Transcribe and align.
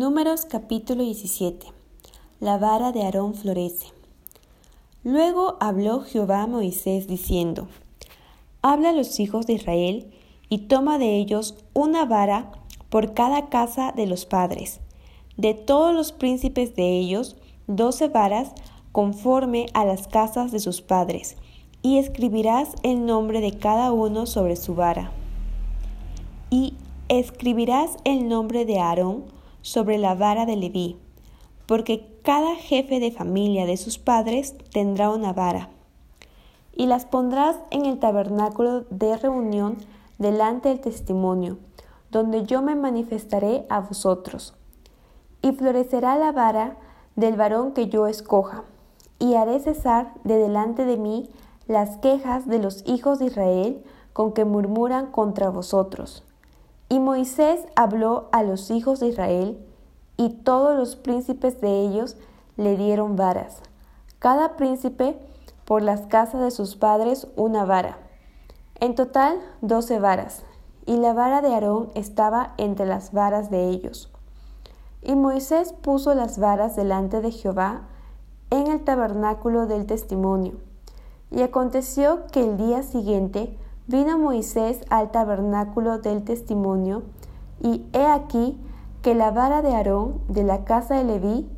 Números 0.00 0.46
capítulo 0.46 1.04
17. 1.04 1.66
La 2.40 2.56
vara 2.56 2.90
de 2.90 3.02
Aarón 3.02 3.34
florece. 3.34 3.88
Luego 5.04 5.58
habló 5.60 6.00
Jehová 6.00 6.44
a 6.44 6.46
Moisés 6.46 7.06
diciendo, 7.06 7.68
Habla 8.62 8.88
a 8.88 8.92
los 8.94 9.20
hijos 9.20 9.46
de 9.46 9.52
Israel 9.52 10.10
y 10.48 10.68
toma 10.68 10.96
de 10.96 11.18
ellos 11.18 11.54
una 11.74 12.06
vara 12.06 12.50
por 12.88 13.12
cada 13.12 13.50
casa 13.50 13.92
de 13.92 14.06
los 14.06 14.24
padres, 14.24 14.80
de 15.36 15.52
todos 15.52 15.94
los 15.94 16.12
príncipes 16.12 16.74
de 16.74 16.98
ellos, 16.98 17.36
doce 17.66 18.08
varas 18.08 18.52
conforme 18.92 19.66
a 19.74 19.84
las 19.84 20.08
casas 20.08 20.50
de 20.50 20.60
sus 20.60 20.80
padres, 20.80 21.36
y 21.82 21.98
escribirás 21.98 22.70
el 22.82 23.04
nombre 23.04 23.42
de 23.42 23.58
cada 23.58 23.92
uno 23.92 24.24
sobre 24.24 24.56
su 24.56 24.74
vara. 24.74 25.12
Y 26.48 26.72
escribirás 27.10 27.98
el 28.04 28.28
nombre 28.30 28.64
de 28.64 28.78
Aarón 28.78 29.39
sobre 29.62 29.98
la 29.98 30.14
vara 30.14 30.46
de 30.46 30.56
Leví, 30.56 30.98
porque 31.66 32.18
cada 32.22 32.54
jefe 32.54 33.00
de 33.00 33.12
familia 33.12 33.66
de 33.66 33.76
sus 33.76 33.98
padres 33.98 34.54
tendrá 34.72 35.10
una 35.10 35.32
vara. 35.32 35.70
Y 36.74 36.86
las 36.86 37.04
pondrás 37.04 37.56
en 37.70 37.86
el 37.86 37.98
tabernáculo 37.98 38.82
de 38.90 39.16
reunión 39.16 39.78
delante 40.18 40.68
del 40.68 40.80
testimonio, 40.80 41.58
donde 42.10 42.44
yo 42.44 42.62
me 42.62 42.74
manifestaré 42.74 43.66
a 43.68 43.80
vosotros. 43.80 44.54
Y 45.42 45.52
florecerá 45.52 46.16
la 46.16 46.32
vara 46.32 46.76
del 47.16 47.36
varón 47.36 47.72
que 47.72 47.88
yo 47.88 48.06
escoja, 48.06 48.64
y 49.18 49.34
haré 49.34 49.60
cesar 49.60 50.14
de 50.24 50.36
delante 50.36 50.84
de 50.84 50.96
mí 50.96 51.28
las 51.66 51.98
quejas 51.98 52.48
de 52.48 52.58
los 52.58 52.82
hijos 52.86 53.18
de 53.18 53.26
Israel 53.26 53.84
con 54.12 54.32
que 54.32 54.44
murmuran 54.44 55.10
contra 55.10 55.50
vosotros 55.50 56.24
y 56.90 56.98
Moisés 56.98 57.60
habló 57.76 58.28
a 58.32 58.42
los 58.42 58.70
hijos 58.70 59.00
de 59.00 59.06
Israel, 59.06 59.64
y 60.16 60.28
todos 60.30 60.76
los 60.76 60.96
príncipes 60.96 61.60
de 61.62 61.80
ellos 61.80 62.16
le 62.56 62.76
dieron 62.76 63.16
varas, 63.16 63.62
cada 64.18 64.56
príncipe 64.56 65.16
por 65.64 65.82
las 65.82 66.02
casas 66.08 66.42
de 66.42 66.50
sus 66.50 66.76
padres 66.76 67.28
una 67.36 67.64
vara. 67.64 67.96
En 68.80 68.96
total 68.96 69.38
doce 69.62 70.00
varas, 70.00 70.42
y 70.84 70.96
la 70.96 71.14
vara 71.14 71.42
de 71.42 71.54
Aarón 71.54 71.90
estaba 71.94 72.54
entre 72.58 72.86
las 72.86 73.12
varas 73.12 73.50
de 73.50 73.68
ellos. 73.68 74.10
Y 75.00 75.14
Moisés 75.14 75.72
puso 75.72 76.14
las 76.14 76.38
varas 76.38 76.74
delante 76.74 77.20
de 77.20 77.30
Jehová 77.30 77.82
en 78.50 78.66
el 78.66 78.82
tabernáculo 78.82 79.66
del 79.66 79.86
testimonio. 79.86 80.54
Y 81.30 81.42
aconteció 81.42 82.26
que 82.32 82.40
el 82.40 82.56
día 82.56 82.82
siguiente 82.82 83.56
Vino 83.90 84.20
Moisés 84.20 84.84
al 84.88 85.10
tabernáculo 85.10 85.98
del 85.98 86.22
testimonio, 86.22 87.02
y 87.60 87.84
he 87.92 88.06
aquí 88.06 88.56
que 89.02 89.16
la 89.16 89.32
vara 89.32 89.62
de 89.62 89.74
Aarón 89.74 90.20
de 90.28 90.44
la 90.44 90.64
casa 90.64 90.94
de 90.94 91.02
Leví 91.02 91.50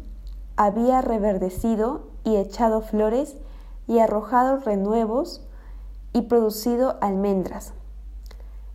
había 0.57 1.03
reverdecido 1.03 2.07
y 2.25 2.37
echado 2.37 2.81
flores 2.81 3.37
y 3.87 3.99
arrojado 3.99 4.57
renuevos 4.61 5.47
y 6.15 6.23
producido 6.23 6.97
almendras. 7.03 7.75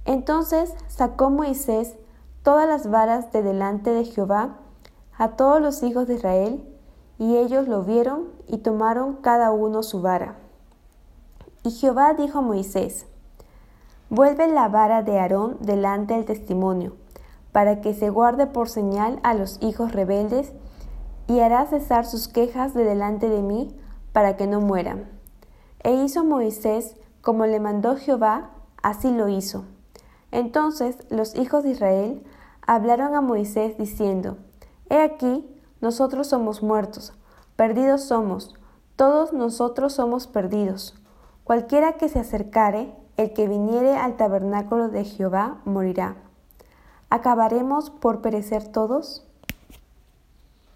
Entonces 0.05 0.75
sacó 0.87 1.31
Moisés 1.31 1.95
todas 2.43 2.67
las 2.67 2.91
varas 2.91 3.31
de 3.31 3.41
delante 3.41 3.89
de 3.89 4.05
Jehová 4.05 4.57
a 5.17 5.29
todos 5.29 5.59
los 5.63 5.81
hijos 5.81 6.05
de 6.05 6.13
Israel, 6.13 6.63
y 7.17 7.37
ellos 7.37 7.67
lo 7.67 7.81
vieron 7.81 8.25
y 8.45 8.59
tomaron 8.59 9.15
cada 9.15 9.49
uno 9.49 9.81
su 9.81 10.03
vara. 10.03 10.35
Y 11.63 11.71
Jehová 11.71 12.13
dijo 12.13 12.37
a 12.37 12.41
Moisés, 12.43 13.07
Vuelve 14.09 14.47
la 14.47 14.69
vara 14.69 15.03
de 15.03 15.19
Aarón 15.19 15.57
delante 15.59 16.13
del 16.13 16.23
testimonio, 16.23 16.95
para 17.51 17.81
que 17.81 17.93
se 17.93 18.09
guarde 18.09 18.47
por 18.47 18.69
señal 18.69 19.19
a 19.23 19.33
los 19.33 19.57
hijos 19.61 19.91
rebeldes, 19.91 20.53
y 21.27 21.41
hará 21.41 21.65
cesar 21.65 22.05
sus 22.05 22.29
quejas 22.29 22.73
de 22.73 22.85
delante 22.85 23.29
de 23.29 23.41
mí, 23.41 23.75
para 24.13 24.37
que 24.37 24.47
no 24.47 24.61
mueran. 24.61 25.09
E 25.83 25.93
hizo 25.93 26.23
Moisés 26.23 26.95
como 27.21 27.45
le 27.45 27.59
mandó 27.59 27.97
Jehová, 27.97 28.51
así 28.81 29.11
lo 29.11 29.27
hizo. 29.27 29.65
Entonces 30.31 30.97
los 31.09 31.35
hijos 31.35 31.63
de 31.63 31.71
Israel 31.71 32.23
hablaron 32.65 33.13
a 33.13 33.21
Moisés 33.21 33.77
diciendo, 33.77 34.37
He 34.89 35.01
aquí, 35.01 35.45
nosotros 35.81 36.27
somos 36.27 36.63
muertos, 36.63 37.13
perdidos 37.57 38.03
somos, 38.03 38.55
todos 38.95 39.33
nosotros 39.33 39.93
somos 39.93 40.27
perdidos. 40.27 40.95
Cualquiera 41.43 41.93
que 41.93 42.07
se 42.07 42.19
acercare, 42.19 42.95
el 43.17 43.33
que 43.33 43.47
viniere 43.47 43.97
al 43.97 44.15
tabernáculo 44.15 44.89
de 44.89 45.03
Jehová 45.03 45.61
morirá. 45.65 46.15
¿Acabaremos 47.09 47.89
por 47.89 48.21
perecer 48.21 48.67
todos? 48.67 49.26